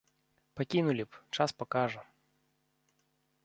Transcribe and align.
Пакінулі 0.59 1.03
б, 1.11 1.21
час 1.39 1.55
пакажа. 1.61 2.01